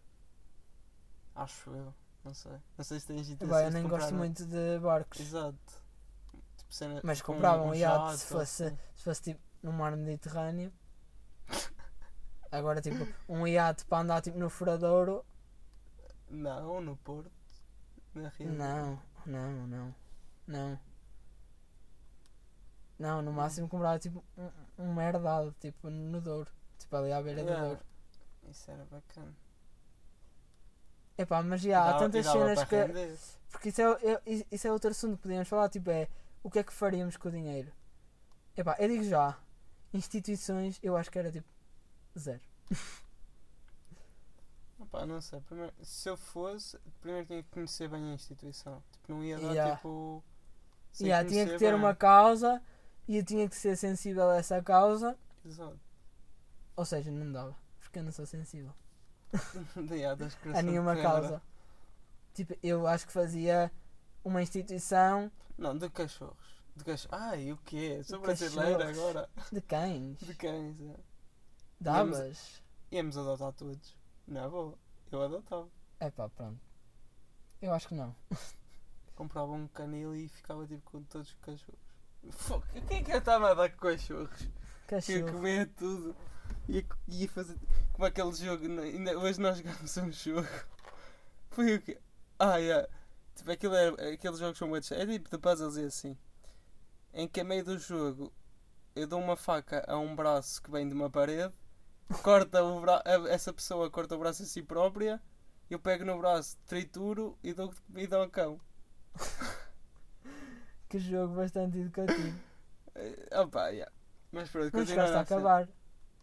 [1.34, 1.92] Acho eu.
[2.24, 2.52] Não sei.
[2.78, 5.58] Não sei se tens intenções Bah, eu nem gosto um- muito de barcos, Exato.
[6.56, 8.78] Tipo, cena, mas tipo, comprava um, um iate se fosse, assim.
[8.96, 10.72] se fosse tipo no mar Mediterrâneo.
[12.50, 15.24] Agora, tipo, um iate para andar tipo no furadouro,
[16.30, 17.30] Não, no Porto.
[18.14, 18.52] Na Rio.
[18.52, 19.94] Não, não, não.
[20.46, 20.78] Não.
[22.98, 26.50] Não, no máximo comprava tipo um, um merdado, tipo no Douro.
[26.78, 27.48] Tipo ali à beira do.
[27.60, 27.80] Douro.
[28.48, 29.34] Isso era bacana.
[31.16, 32.76] Epá, mas já há dava- tantas cenas que.
[32.76, 33.18] render.
[33.50, 36.08] Porque isso é, é- isso é outro assunto que podíamos falar, tipo, é
[36.42, 37.72] o que é que faríamos com o dinheiro?
[38.56, 39.36] Epá, eu digo já,
[39.92, 41.46] instituições eu acho que era tipo
[42.18, 42.40] zero.
[44.94, 45.40] Opá, não sei.
[45.40, 48.82] Primeiro, se eu fosse, primeiro tinha que conhecer bem a instituição.
[48.92, 49.76] Tipo, não ia dar Yeah.
[49.76, 50.22] tipo.
[50.92, 51.74] sem Yeah, tinha que ter bem.
[51.74, 52.62] uma causa
[53.08, 55.18] e eu tinha que ser sensível a essa causa.
[55.44, 55.78] Exato.
[56.76, 58.72] Ou seja, não dava, porque eu não sou sensível.
[59.90, 60.16] Yeah,
[60.54, 61.42] a nenhuma causa.
[62.32, 63.70] Tipo, eu acho que fazia
[64.24, 66.62] uma instituição Não, de cachorros.
[66.76, 67.20] De cachorros.
[67.20, 68.02] Ai, o quê?
[68.04, 69.28] Sou brasileira agora.
[69.52, 70.18] de cães.
[70.18, 70.96] De cães, é.
[71.80, 72.62] Davas.
[72.90, 73.96] Íamos adotar todos.
[74.26, 74.83] Não é boa.
[75.14, 75.68] Eu adotava.
[76.00, 76.60] É pá, pronto.
[77.62, 78.14] Eu acho que não.
[79.14, 81.80] Comprava um canil e ficava tipo com todos os cachorros.
[82.30, 84.40] Fuck, o que é que eu estava a dar com cachorros?
[84.40, 84.50] Ia
[84.86, 85.32] Cachorro.
[85.32, 86.16] comer tudo.
[86.68, 87.56] Ia, ia fazer.
[87.92, 88.64] Como aquele jogo.
[88.80, 90.48] Ainda, hoje nós jogamos um jogo.
[91.50, 92.00] Foi o quê?
[92.38, 92.88] Ah, yeah.
[93.34, 94.92] Tipo, aquilo é, aqueles jogos são muito.
[94.92, 96.18] É tipo de puzzles e assim.
[97.12, 98.32] Em que a meio do jogo
[98.96, 101.54] eu dou uma faca a um braço que vem de uma parede,
[102.22, 105.20] corta o bra essa pessoa corta o braço a si própria,
[105.70, 108.60] eu pego no braço, trituro e dou comida ao cão.
[110.88, 112.38] Que jogo bastante educativo.
[112.94, 113.90] Eh, Opa, yeah.
[114.30, 115.68] Mas pronto, Não chegaste a acabar.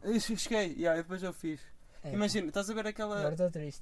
[0.01, 1.59] Eu cheguei, yeah, e depois eu fiz.
[2.03, 3.33] É, Imagina, estás a ver aquela,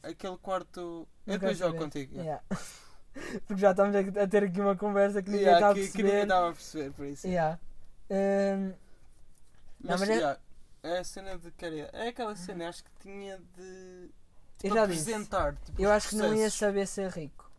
[0.04, 1.08] aquele quarto.
[1.28, 1.84] Eu Não depois jogo saber.
[1.84, 2.16] contigo.
[2.20, 2.44] Yeah.
[3.46, 5.98] Porque já estamos a ter aqui uma conversa que ninguém Yeah, está a que, que
[6.04, 6.24] ninguém perceber.
[6.24, 7.28] estava a perceber, por isso.
[7.28, 7.60] Yeah.
[8.10, 8.74] Hum,
[9.82, 10.40] Mas, mas yeah, é
[10.84, 11.96] a cena de caridade.
[11.96, 14.10] É aquela cena, acho que tinha de.
[14.64, 15.56] eu já apresentar.
[15.58, 16.60] Tipo, Eu acho que não ia processos.
[16.60, 17.50] saber ser rico.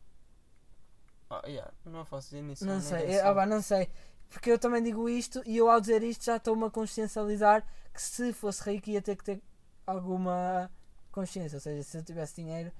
[1.28, 2.66] Ah, yeah, não faço início.
[2.66, 3.18] Não sei.
[3.18, 3.88] Eu, ah, pá, não sei.
[4.28, 8.00] Porque eu também digo isto e eu ao dizer isto já estou-me a consciencializar que
[8.02, 9.42] se fosse rico ia ter que ter
[9.86, 10.70] alguma
[11.12, 11.56] consciência.
[11.56, 12.70] Ou seja, se eu tivesse dinheiro,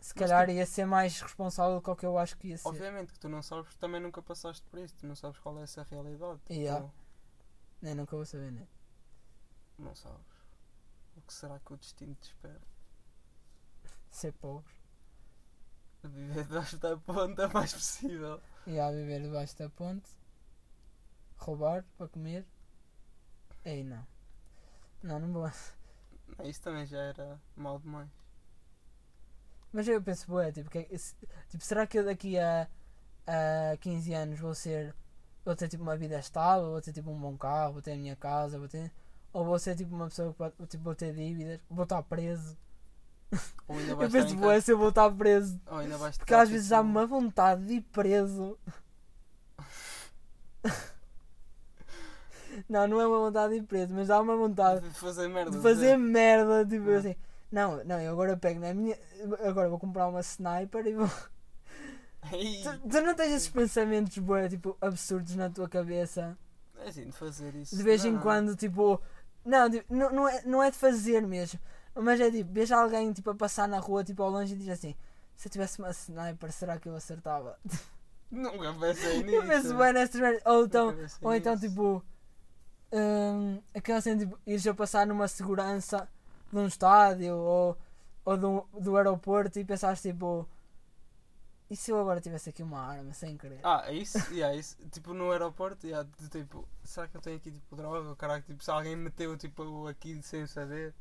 [0.00, 2.48] se Mas calhar tu- ia ser mais responsável do que o que eu acho que
[2.48, 2.68] ia ser.
[2.68, 4.94] Obviamente que tu não sabes, também nunca passaste por isso.
[4.98, 6.40] Tu não sabes qual é essa realidade.
[6.50, 6.86] Yeah.
[7.80, 8.66] Nem nunca vou saber, né?
[9.78, 10.34] Não sabes.
[11.16, 12.60] O que será que o destino te espera?
[14.10, 14.72] Ser pobre.
[16.02, 18.40] Viver debaixo da ponta mais possível.
[18.66, 20.10] E a viver debaixo da ponte.
[21.38, 22.44] Roubar para comer.
[23.64, 24.06] Ei, não.
[25.02, 25.50] Não, não vou.
[26.44, 28.10] Isso também já era mal demais.
[29.72, 30.84] Mas eu penso, bué, tipo, que, é-
[31.48, 32.68] tipo, será que eu daqui a,
[33.26, 34.94] a 15 anos vou ser.
[35.44, 37.96] Vou ter tipo uma vida estável, vou ter tipo um bom carro, vou ter a
[37.96, 38.92] minha casa, vou ter.
[39.34, 42.56] Ou vou ser tipo uma pessoa que pode, tipo, vou ter dívidas, vou estar preso.
[43.68, 44.60] Ou ainda Eu vais estar penso, em casa.
[44.62, 45.60] se eu vou estar preso.
[45.66, 48.56] Ou ainda vais Porque às vezes tipo, há uma vontade de ir preso.
[52.68, 55.50] Não, não é uma vontade de ir preso, mas há uma vontade De fazer merda.
[55.50, 55.96] de fazer dizer.
[55.98, 56.96] merda, tipo Ah.
[56.98, 57.16] assim.
[57.50, 58.96] Não, não, eu agora pego na minha.
[59.44, 61.10] Agora vou comprar uma sniper e vou.
[62.30, 66.38] Tu, tu não tens esses pensamentos bué, tipo, absurdos na tua cabeça?
[66.78, 67.76] É assim, de fazer isso.
[67.76, 68.20] De vez em Não.
[68.22, 68.98] quando, tipo.
[69.44, 71.60] Não, tipo, não, não, é, não é de fazer mesmo.
[71.94, 74.68] Mas é tipo, vejo alguém tipo, a passar na rua tipo, ao longe e diz
[74.68, 74.94] assim:
[75.36, 77.58] Se eu tivesse uma sniper, será que eu acertava?
[78.30, 79.36] Nunca pensei nisso.
[79.36, 80.42] Eu penso bem nessas merdas.
[80.44, 81.68] Ou então, ou então nisso.
[81.68, 82.04] tipo.
[82.92, 86.08] hum, aquela cena tipo, ires a passar numa segurança
[86.52, 87.78] de um estádio ou,
[88.24, 90.48] ou do, do aeroporto e pensares tipo.
[91.74, 93.58] E se eu agora tivesse aqui uma arma sem querer?
[93.64, 94.16] Ah, é isso?
[94.32, 94.76] Yeah, isso.
[94.90, 98.14] Tipo, no aeroporto, yeah, de, tipo, será que eu tenho aqui tipo droga?
[98.14, 100.94] Caralho, tipo, se alguém meteu tipo aqui sem saber.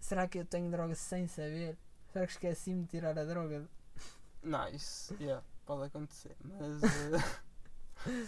[0.00, 1.76] Será que eu tenho droga sem saber?
[2.14, 3.68] Será que esqueci-me de tirar a droga?
[4.42, 6.34] Não, isso, yeah, pode acontecer.
[6.42, 6.80] Mas.
[8.08, 8.26] eh,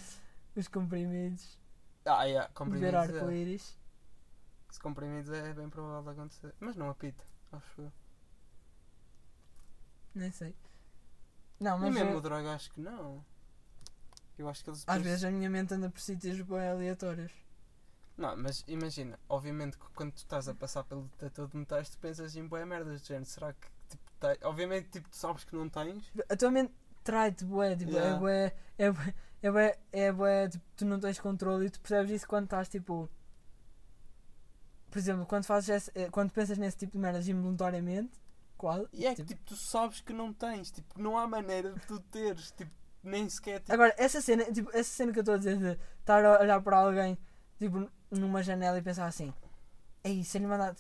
[0.55, 1.59] Os comprimidos,
[2.05, 2.93] ah, yeah, ver comprimidos.
[2.93, 3.19] yeah.
[3.19, 3.79] arco-íris.
[4.69, 6.55] Se comprimidos é bem provável de acontecer.
[6.61, 7.93] Mas não apita, acho eu.
[10.15, 10.55] Nem sei.
[11.61, 13.25] Não, E mas mesmo eu- droga, acho que não.
[14.39, 14.83] Eu acho que eles.
[14.87, 17.33] às vezes a minha mente anda por sítios bem aleatórios.
[18.17, 21.99] Não, mas imagina, obviamente que quando tu estás a passar pelo detector de metais, tu
[21.99, 23.27] pensas em boé merdas de género.
[23.27, 24.37] Será que, tipo, tem...
[24.43, 26.05] obviamente, tipo, tu sabes que não tens.
[26.29, 26.73] A tua mente
[27.05, 28.17] trai-te bué, tipo, Yeah.
[28.17, 31.81] é bué, é bué, é bué, é bué, tipo, tu não tens controle e tu
[31.81, 33.09] percebes isso quando estás tipo.
[34.91, 38.13] Por exemplo, quando fazes esse, eh, quando pensas nesse tipo de merdas involuntariamente,
[38.63, 38.87] qual?
[38.93, 40.71] E é que, Tipo- tipo, tu sabes que não tens.
[40.71, 42.53] Tipo, não há maneira de tu teres.
[42.53, 42.71] Tipo,
[43.03, 45.79] nem sequer, tipo, Agora, essa cena, tipo, essa cena que eu estou a dizer de
[45.99, 47.19] estar a olhar para alguém,
[47.59, 49.33] tipo, numa janela e pensar assim,
[50.05, 50.77] ei, se ele mandar,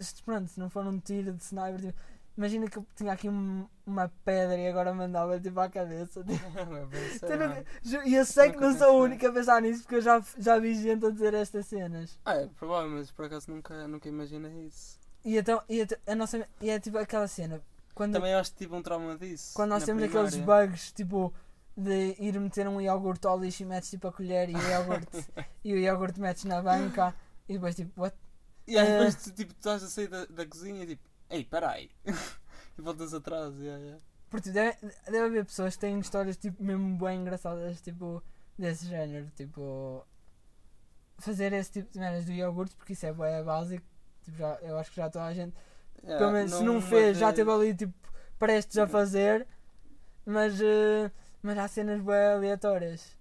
[0.00, 1.98] se- pronto, se não for um tiro de sniper, tipo,
[2.38, 6.24] imagina que eu tinha aqui um- uma pedra e agora mandava tipo à cabeça.
[6.24, 6.32] Tipo,
[6.80, 9.96] eu pensei, ju- E eu sei que não sou a única a pensar nisso porque
[9.96, 12.18] eu já, já vi gente a dizer estas cenas.
[12.24, 14.98] Ah, é provável, mas por acaso nunca, nunca imaginei isso.
[15.26, 17.60] E então, e, então, a nossa, e é tipo aquela cena,
[17.94, 19.52] quando, Também acho que tive um trauma disso.
[19.54, 20.28] quando nós na temos primária.
[20.28, 21.34] aqueles bugs, tipo,
[21.76, 25.26] de ir meter um iogurte ao lixo e metes tipo a colher e o iogurte,
[25.64, 27.12] e o iogurte metes na banca
[27.48, 28.16] e depois tipo, what?
[28.68, 28.98] E às Eh.
[29.00, 31.90] vezes tu, tipo, tu estás a sair da, da cozinha e tipo, ei, peraí.
[32.78, 34.02] e voltas atrás, yeah, yeah.
[34.30, 38.22] Porque deve, deve haver pessoas que têm histórias tipo mesmo bem engraçadas, tipo,
[38.58, 40.06] desse género, tipo,
[41.18, 43.84] fazer esse tipo de merdas do iogurte porque isso é bem básico,
[44.26, 45.54] tipo, já, eu acho que já toda a gente
[46.02, 47.94] Yeah, Pelo menos se não fez, já esteve ali tipo
[48.38, 49.46] prestes a fazer,
[50.24, 51.10] mas, eh,
[51.42, 53.16] mas há cenas bem aleatórias.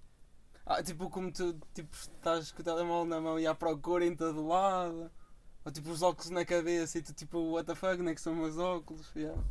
[0.65, 4.15] Ah, tipo, como tu tipo, estás com o telemóvel na mão e à procura em
[4.15, 5.11] todo lado.
[5.63, 8.35] Ou tipo os óculos na cabeça e tu tipo, what the fuck, nem que são
[8.35, 9.11] meus óculos.
[9.15, 9.41] Yeah.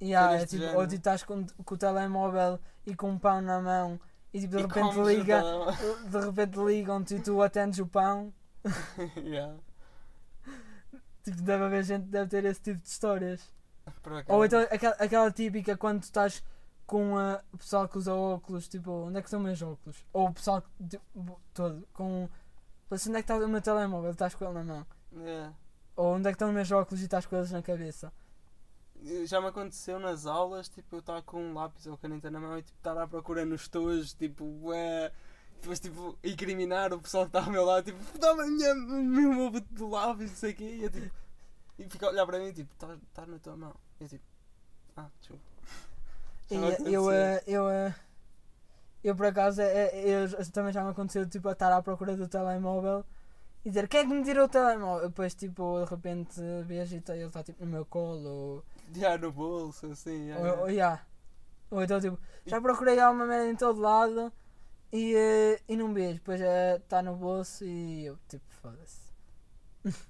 [0.00, 0.78] Cenas é, tipo, género.
[0.80, 4.00] ou tu estás com, com o telemóvel e com um pão na mão
[4.32, 5.42] e tipo, de E repente liga,
[6.10, 8.32] de repente ligam-te e tu atendes o pão.
[9.16, 9.54] yeah.
[11.26, 13.52] Tipo, deve haver gente que deve ter esse tipo de histórias.
[14.28, 16.42] Ou então aquela, aquela típica quando tu estás
[16.86, 20.04] com a, o pessoal que usa óculos, tipo, onde é que estão meus óculos?
[20.12, 22.28] Ou o pessoal tipo, todo, com.
[22.88, 24.12] Assim, onde é que está o meu telemóvel?
[24.12, 24.86] Estás com ele na mão.
[25.12, 25.52] Yeah.
[25.96, 28.12] Ou onde é que estão os meus óculos e estás com eles na cabeça?
[29.24, 32.56] Já me aconteceu nas aulas, tipo, eu estar com um lápis ou caneta na mão
[32.56, 35.10] e tipo, estar à procura nos tojos, tipo, ué,
[35.60, 39.46] depois tipo, incriminar o pessoal que está ao meu lado, tipo, dá-me a minha- meu
[39.46, 41.10] ovo de lápis, não sei o quê, e eu tipo,
[41.78, 43.74] E fica a olhar para mim tipo, estás tá na tua mão.
[44.00, 44.24] E eu tipo,
[44.96, 45.42] ah, desculpa.
[46.50, 47.10] E eu, aconteceu.
[47.10, 47.94] eh, eu, eh,
[49.04, 52.16] eu por acaso, eh, eh, eu, também já me aconteceu tipo, a estar à procura
[52.16, 53.04] do telemóvel
[53.64, 55.08] e dizer quem é que me tirou o telemóvel?
[55.08, 58.26] Depois, tipo, de repente vejo e tá- ele está tipo no meu colo.
[58.28, 58.64] Ou,
[58.94, 60.28] Já no bolso, assim.
[60.28, 61.04] já, ou, já.
[61.70, 64.32] ou então, tipo, já procurei alguma merda em todo lado
[64.92, 66.14] e, eh, e não vejo.
[66.14, 69.12] Depois está no bolso e eu, tipo, foda-se.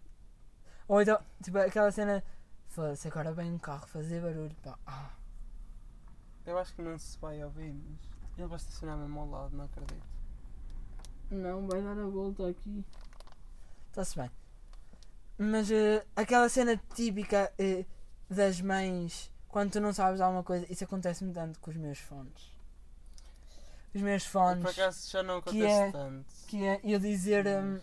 [0.89, 2.23] ou então, tipo, aquela cena,
[2.69, 4.79] foda-se, agora vem um carro fazer barulho, pá.
[4.87, 5.11] Ah.
[6.45, 9.65] Eu acho que não se vai ouvir, mas ele vai estacionar mesmo ao lado, não
[9.65, 10.07] acredito.
[11.31, 12.85] Não, vai dar a volta aqui.
[13.89, 14.31] Está-se bem.
[15.39, 17.85] Mas eh, aquela cena típica eh,
[18.31, 22.56] das mães, quando tu não sabes alguma coisa, isso acontece-me tanto com os meus fones.
[23.97, 26.27] Os meus E fones, por acaso já não que acontece é- tanto.
[26.47, 27.83] que é eu dizer, hum, Mas-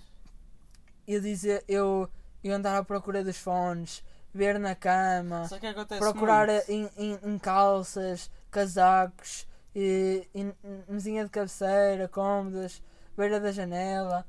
[1.08, 2.10] eu dizer, eu,
[2.44, 8.30] eu andar à procura dos fones, ver na cama, que procurar em, em, em calças,
[8.52, 10.54] casacos, e, em,
[10.88, 12.82] mesinha de cabeceira, cômodas,
[13.18, 14.26] beira da janela,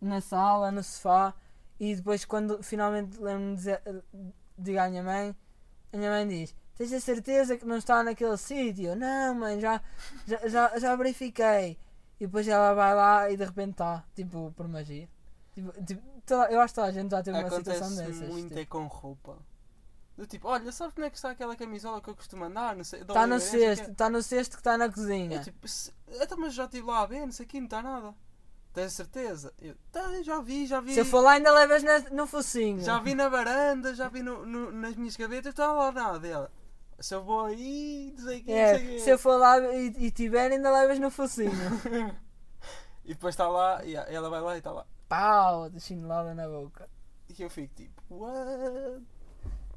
[0.00, 1.34] na sala, no sofá.
[1.78, 3.82] E depois, quando finalmente lembro-me de dizer,
[4.58, 5.36] digo à minha mãe,
[5.92, 8.90] a minha mãe diz: Tens a certeza que não está naquele sítio?
[8.90, 9.80] Eu, Não, mãe, já,
[10.26, 11.78] já, já, já verifiquei.
[12.20, 15.08] E depois ela vai lá e de repente está, tipo, por magia.
[15.54, 18.28] Tipo, tipo, toda- eu acho que toda a gente já teve uma situação dessas.
[18.28, 18.60] muito tipo.
[18.60, 19.38] é com roupa.
[20.16, 22.74] Do tipo, olha, sabes onde é que está aquela camisola que eu costumo andar?
[22.74, 24.90] Não sei, Está Tá no o cesto, quê." está no cesto que está na É
[24.90, 25.40] cozinha.
[25.42, 27.82] tipo, se, então, mas já estive lá a ver, não sei o que, não está
[27.82, 28.14] nada.
[28.72, 29.52] Tens certeza?
[29.60, 30.92] Eu, "Tá, já vi, já vi.
[30.94, 32.80] Se eu for lá, ainda levas na- no focinho.
[32.80, 36.50] Já vi na varanda, já vi no, no- nas minhas gavetas, está lá nada dela.
[36.98, 40.10] Se eu vou aí, não sei o que, É, se eu for lá e, e
[40.10, 41.50] tiver, ainda levas no focinho.
[43.06, 44.84] E depois está lá, e ela vai lá e está lá.
[45.08, 46.90] Pau, de chinelada na boca.
[47.28, 49.00] E eu fico tipo, what?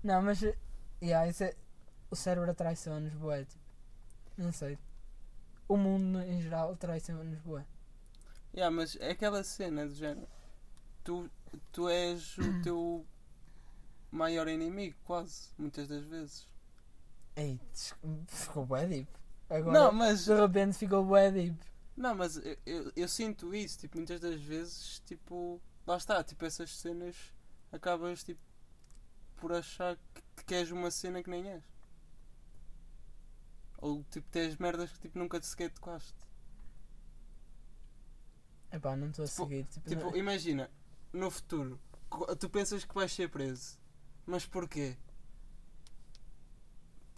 [0.04, 0.42] Não, mas.
[1.00, 1.56] Yeah, é,
[2.10, 3.46] o cérebro traiçoa-nos, bué.
[3.46, 3.64] Tipo,
[4.36, 4.80] não sei.
[5.68, 7.64] O mundo em geral traiçoa-nos, bué.
[8.52, 10.28] Yeah, mas é aquela cena do género.
[11.04, 11.30] Tu,
[11.72, 13.06] tu és o teu
[14.10, 16.49] maior inimigo, quase, muitas das vezes.
[17.36, 17.60] Ei,
[18.28, 19.10] ficou bué deep.
[19.50, 21.58] Agora, Não, mas, de repente ficou bué deep.
[21.98, 26.46] não, mas eu, eu, eu sinto isso, tipo, muitas das vezes, tipo, lá está, tipo,
[26.46, 27.16] essas cenas
[27.72, 28.40] acabas, tipo,
[29.38, 29.98] por achar
[30.36, 31.64] que, que és uma cena que nem és.
[33.78, 36.14] Ou, tipo, tens merdas que, tipo, nunca te sequer tocaste.
[38.72, 39.64] Epá, não estou a Tipo- seguir.
[39.66, 40.70] Tipo, Tipo, não- imagina,
[41.14, 41.80] no futuro,
[42.40, 43.80] tu pensas que vais ser preso,
[44.26, 44.96] mas porquê?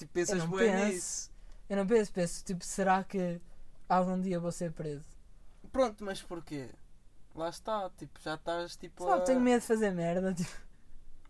[0.02, 0.86] Tipo, pensas bem penso.
[0.86, 1.32] nisso.
[1.70, 3.40] eu não penso, penso, tipo, será que
[3.88, 5.06] algum dia vou ser preso?
[5.72, 6.70] Pronto, mas porquê?
[7.36, 9.22] Lá está, tipo, já estás tipo Só a...
[9.22, 10.34] tenho medo de fazer merda.
[10.36, 10.50] Tipo,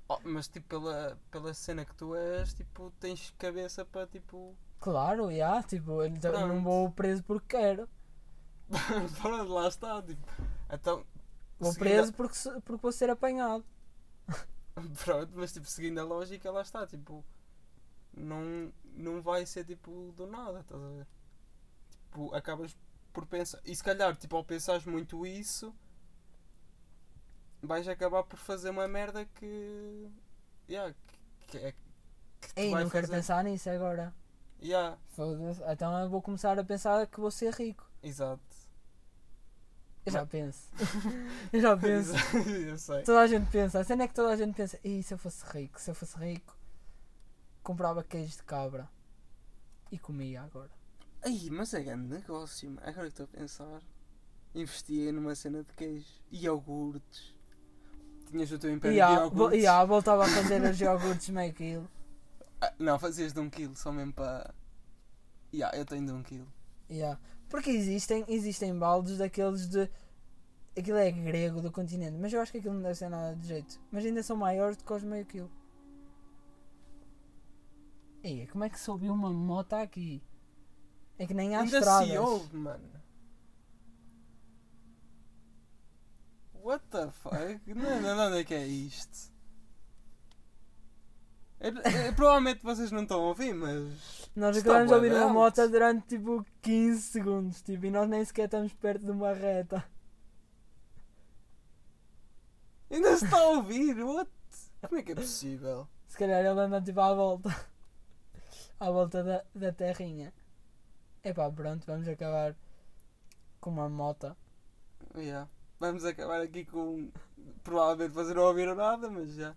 [0.09, 4.53] Oh, mas tipo, pela, pela cena que tu és, tipo, tens cabeça para tipo.
[4.77, 6.09] claro, já, tipo, eu
[6.47, 7.87] não- vou preso porque quero.
[9.21, 10.27] Pronto, lá está, tipo.
[10.69, 11.05] Então.
[11.57, 13.63] Vou seguindo preso porque, porque vou ser apanhado.
[15.05, 17.23] Pronto, mas tipo, seguindo a lógica, lá está, tipo.
[18.13, 21.07] Não, não vai ser tipo do nada, estás a ver?
[22.05, 22.77] Tipo, acabas
[23.13, 23.59] por pensar.
[23.65, 25.73] E se calhar, tipo, ao pensares muito isso,
[27.61, 30.09] vais acabar por fazer uma merda que.
[30.69, 31.71] Yeah, que, que é.
[31.71, 34.13] Que Ei, não quero fazer- pensar nisso agora.
[34.61, 34.97] Yeah.
[35.71, 37.89] Então eu vou começar a pensar que vou ser rico.
[38.03, 38.41] exato.
[40.03, 40.67] Eu já penso.
[41.53, 42.13] eu já penso.
[42.67, 43.03] Eu sei.
[43.03, 43.79] Toda a gente pensa.
[43.79, 44.79] A cena é que toda a gente pensa.
[44.83, 45.79] E se eu fosse rico?
[45.79, 46.57] Se eu fosse rico,
[47.63, 48.89] comprava queijo de cabra.
[49.91, 50.71] E comia agora.
[51.23, 52.77] Ai, mas é grande negócio.
[52.81, 53.81] Agora que estou a pensar.
[54.55, 56.07] Investia numa cena de queijo.
[56.31, 57.35] E iogurtes.
[58.29, 59.61] Tinhas o teu império E de iogurtes.
[59.63, 61.89] e ah, voltava a fazer os iogurtes meio quilo.
[62.61, 64.53] Ah, não, fazias de um quilo, só mesmo para...
[65.53, 66.47] Yeah, eu tenho de um quilo.
[66.89, 67.19] Yeah.
[67.49, 69.89] Porque existem, existem baldes daqueles de.
[70.77, 73.45] Aquilo é grego do continente, mas eu acho que aquilo não deve ser nada de
[73.45, 73.77] jeito.
[73.91, 75.51] Mas ainda são maiores do que os meio quilo.
[78.23, 80.21] Ei, como é que soube uma moto aqui?
[81.17, 82.07] É que nem há Ainda estradas.
[82.07, 82.89] se ouve, mano.
[86.53, 87.35] What the fuck?
[87.67, 89.31] não, não, não, onde é que é isto?
[91.59, 94.29] É- é- provavelmente vocês não estão a ouvir, mas...
[94.35, 98.45] Nós acabamos de ouvir uma moto durante tipo 15 segundos tipo, e nós nem sequer
[98.45, 99.83] estamos perto de uma reta.
[102.89, 104.29] Ainda se está a ouvir, what?
[104.87, 105.87] Como é que é possível?
[106.07, 107.49] Se calhar ele anda tipo à volta.
[108.81, 110.33] À volta da, da terrinha.
[111.23, 112.55] Epá, pronto, vamos acabar
[113.59, 114.35] com uma moto.
[115.15, 115.47] Yeah.
[115.79, 117.11] Vamos acabar aqui com.
[117.63, 119.55] Provavelmente vocês não ouviram nada, mas já.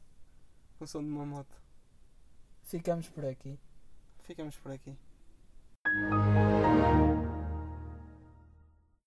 [0.78, 1.56] com o som de uma moto.
[2.64, 3.58] Ficamos por aqui.
[4.24, 4.94] Ficamos por aqui.